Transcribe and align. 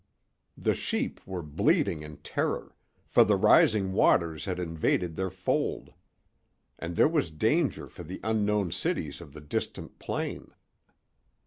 The 0.57 0.73
sheep 0.73 1.21
were 1.27 1.43
bleating 1.43 2.01
in 2.01 2.17
terror, 2.23 2.73
for 3.05 3.23
the 3.23 3.35
rising 3.35 3.93
waters 3.93 4.45
had 4.45 4.57
invaded 4.57 5.13
their 5.15 5.29
fold. 5.29 5.93
And 6.79 6.95
there 6.95 7.07
was 7.07 7.29
danger 7.29 7.87
for 7.87 8.01
the 8.01 8.19
unknown 8.23 8.71
cities 8.71 9.21
of 9.21 9.33
the 9.33 9.41
distant 9.41 9.99
plain. 9.99 10.55